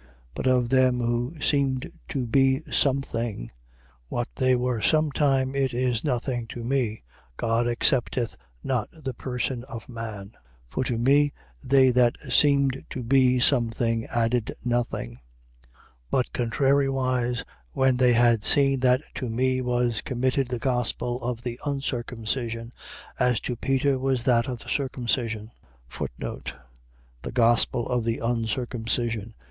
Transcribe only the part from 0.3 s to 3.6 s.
But of them who seemed to be some thing,